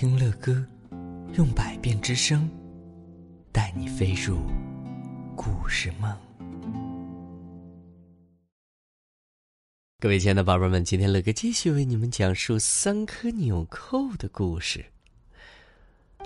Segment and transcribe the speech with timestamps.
[0.00, 0.64] 听乐歌，
[1.34, 2.48] 用百变之声，
[3.50, 4.38] 带你飞入
[5.34, 6.16] 故事梦。
[9.98, 14.84] 各位亲爱的宝贝们，今天乐哥继续为你们讲述三颗纽扣的故事。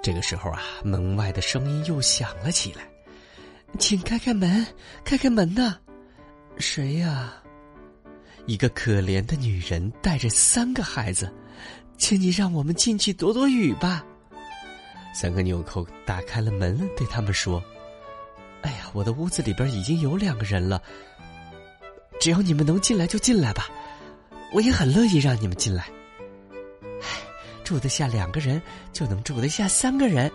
[0.03, 2.87] 这个时候啊，门外的声音又响了起来
[3.81, 4.67] ：“请开开门，
[5.03, 5.79] 开开门呐！
[6.59, 7.33] 谁呀？”
[8.47, 11.33] 一个可怜的女人带着三个孩子。
[11.99, 14.05] 请你让我们进去躲躲雨吧。
[15.15, 17.63] 三个纽扣打开了门，对他们说
[18.63, 20.83] ：“哎呀，我的屋子里边已经有两个人了。
[22.21, 23.71] 只要你们能进来就进来吧，
[24.53, 25.89] 我也很乐意让你们进来。
[27.03, 27.09] 唉，
[27.63, 28.61] 住得下两个人，
[28.93, 30.29] 就能住得下三个人。”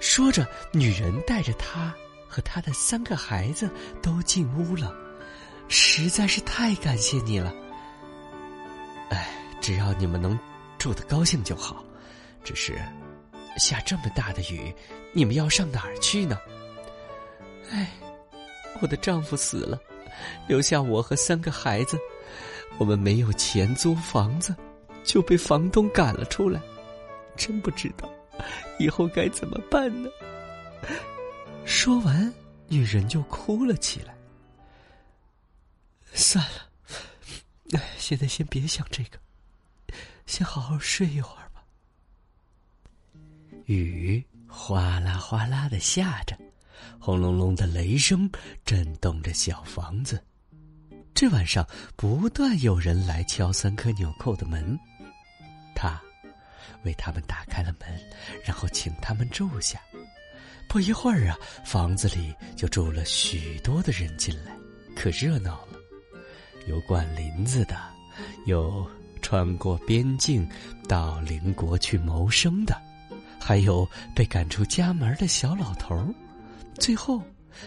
[0.00, 1.94] 说着，女人带着她
[2.26, 3.68] 和她的三个孩子
[4.00, 4.94] 都进屋了。
[5.68, 7.52] 实在是太感谢你了。
[9.10, 9.28] 哎，
[9.60, 10.38] 只要你们能。
[10.76, 11.82] 住的高兴就好，
[12.42, 12.78] 只是
[13.56, 14.70] 下这么大的雨，
[15.14, 16.38] 你们要上哪儿去呢？
[17.70, 17.90] 哎，
[18.82, 19.80] 我的丈夫死了，
[20.46, 21.98] 留下我和三个孩子，
[22.76, 24.54] 我们没有钱租房子，
[25.04, 26.60] 就被房东赶了出来，
[27.34, 28.06] 真不知道
[28.78, 30.10] 以后该怎么办呢。
[31.64, 32.30] 说完，
[32.68, 34.14] 女人就哭了起来。
[36.34, 39.18] 算了，现在先别想这个。
[40.26, 41.62] 先好好睡一会儿吧。
[43.66, 46.36] 雨哗啦哗啦的下着，
[46.98, 48.28] 轰隆隆的雷声
[48.64, 50.20] 震动着小房子。
[51.14, 54.76] 这晚上不断有人来敲三颗纽扣的门，
[55.76, 56.02] 他
[56.82, 57.88] 为他们打开了门，
[58.44, 59.80] 然后请他们住下。
[60.68, 64.50] 不一会儿啊，房子里就住了许多的人进来，
[64.96, 65.73] 可热闹了。
[66.66, 67.76] 有管林子的，
[68.46, 68.86] 有。
[69.22, 70.46] 穿过边境
[70.86, 72.76] 到邻国去谋生的，
[73.40, 76.06] 还有被赶出家门的小老头儿，
[76.74, 77.22] 最后，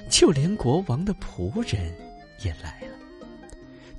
[0.08, 1.92] 就连国王的仆人
[2.44, 2.96] 也来了。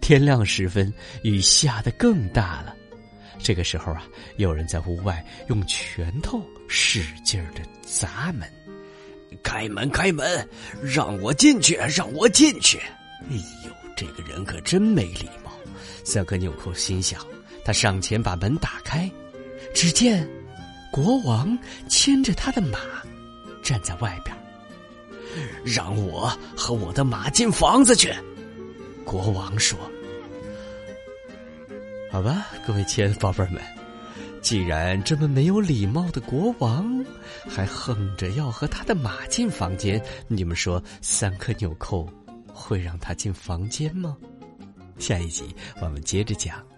[0.00, 0.94] 天亮时分，
[1.24, 2.76] 雨下得更大了。
[3.40, 4.04] 这个时候啊，
[4.36, 8.48] 有人在屋外用拳头使劲的砸门
[9.42, 10.48] ：“开门，开门，
[10.80, 12.80] 让我进去，让我进去！”
[13.30, 13.36] 哎
[13.66, 15.52] 呦，这个人可真没礼貌。
[16.04, 17.20] 三颗纽扣心想。
[17.64, 19.10] 他上前把门打开，
[19.74, 20.26] 只见
[20.90, 22.78] 国王牵着他的马
[23.62, 24.34] 站在外边。
[25.62, 28.10] 让我和我的马进房子去。
[29.04, 29.78] 国王说
[32.10, 33.60] ：“好吧，各位亲爱的宝贝们，
[34.40, 37.04] 既然这么没有礼貌的国王
[37.46, 42.08] 还横着要和他的马进房间，你们说三颗纽扣
[42.58, 44.16] 会让他进房间吗？”
[44.98, 46.77] 下一集我们接着讲。